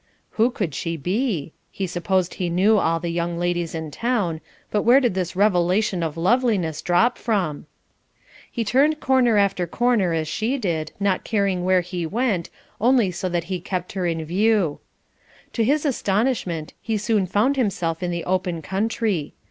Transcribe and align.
"Who 0.31 0.49
could 0.49 0.73
she 0.73 0.97
be? 0.97 1.53
He 1.69 1.85
supposed 1.85 2.33
he 2.33 2.49
knew 2.49 2.79
all 2.79 2.99
the 2.99 3.11
young 3.11 3.37
ladies 3.37 3.75
in 3.75 3.91
town, 3.91 4.41
but 4.71 4.81
where 4.81 4.99
did 4.99 5.13
this 5.13 5.35
revelation 5.35 6.01
of 6.01 6.17
loveliness 6.17 6.81
drop 6.81 7.19
from?" 7.19 7.67
He 8.51 8.63
turned 8.65 8.99
corner 8.99 9.37
after 9.37 9.67
corner 9.67 10.11
as 10.13 10.27
she 10.27 10.57
did, 10.57 10.91
not 10.99 11.23
caring 11.23 11.63
where 11.65 11.81
he 11.81 12.07
went, 12.07 12.49
only 12.79 13.11
so 13.11 13.29
that 13.29 13.43
he 13.43 13.59
kept 13.59 13.91
her 13.91 14.07
in 14.07 14.25
view. 14.25 14.79
To 15.53 15.63
his 15.63 15.85
astonishment 15.85 16.73
he 16.81 16.97
soon 16.97 17.27
found 17.27 17.55
himself 17.55 18.01
in 18.01 18.09
the 18.09 18.23
open 18.25 18.63
country. 18.63 19.35